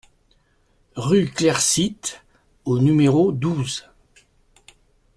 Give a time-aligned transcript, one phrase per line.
[0.95, 2.23] Rue Clair Site
[2.65, 3.85] au numéro douze